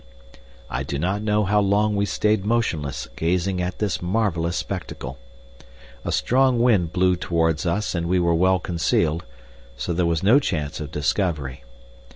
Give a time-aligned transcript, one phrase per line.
[0.67, 5.19] I do not know how long we stayed motionless gazing at this marvelous spectacle.
[6.03, 9.23] A strong wind blew towards us and we were well concealed,
[9.77, 11.63] so there was no chance of discovery.